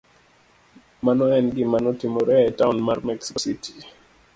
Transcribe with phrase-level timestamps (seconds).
[1.05, 3.73] Mano e gima notimore e taon mar Mexico City.